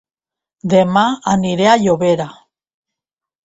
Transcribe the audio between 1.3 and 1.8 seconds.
aniré a